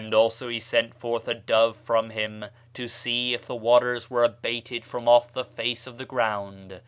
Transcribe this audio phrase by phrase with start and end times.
[0.15, 4.83] Also he sent forth a dove from him, to see if the waters were abated
[4.83, 6.79] from off the face of the ground.